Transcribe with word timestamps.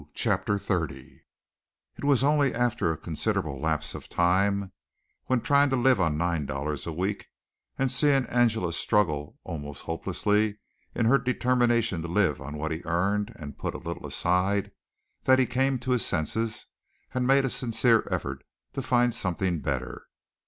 CHAPTER 0.15 0.55
XXX 0.55 1.19
It 1.95 2.03
was 2.03 2.23
only 2.23 2.55
after 2.55 2.91
a 2.91 2.97
considerable 2.97 3.59
lapse 3.61 3.93
of 3.93 4.09
time, 4.09 4.71
when 5.27 5.41
trying 5.41 5.69
to 5.69 5.75
live 5.75 5.99
on 5.99 6.17
nine 6.17 6.47
dollars 6.47 6.87
a 6.87 6.91
week 6.91 7.27
and 7.77 7.91
seeing 7.91 8.25
Angela 8.25 8.73
struggle 8.73 9.37
almost 9.43 9.83
hopelessly 9.83 10.57
in 10.95 11.05
her 11.05 11.19
determination 11.19 12.01
to 12.01 12.07
live 12.07 12.41
on 12.41 12.57
what 12.57 12.71
he 12.71 12.81
earned 12.83 13.31
and 13.35 13.59
put 13.59 13.75
a 13.75 13.77
little 13.77 14.07
aside, 14.07 14.71
that 15.25 15.37
he 15.37 15.45
came 15.45 15.77
to 15.77 15.91
his 15.91 16.03
senses 16.03 16.65
and 17.13 17.27
made 17.27 17.45
a 17.45 17.49
sincere 17.51 18.07
effort 18.09 18.43
to 18.73 18.81
find 18.81 19.13
something 19.13 19.59
better. 19.59 20.07